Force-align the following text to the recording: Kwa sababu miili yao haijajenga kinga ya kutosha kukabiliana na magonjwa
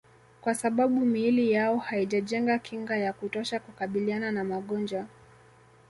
Kwa 0.41 0.55
sababu 0.55 1.05
miili 1.05 1.51
yao 1.51 1.77
haijajenga 1.77 2.57
kinga 2.59 2.97
ya 2.97 3.13
kutosha 3.13 3.59
kukabiliana 3.59 4.31
na 4.31 4.43
magonjwa 4.43 5.05